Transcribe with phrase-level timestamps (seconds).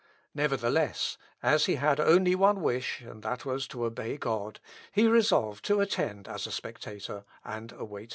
[0.33, 4.59] Nevertheless, as he had only one wish, and that was to obey God
[4.91, 8.09] he resolved to attend as a spectator, and await the result.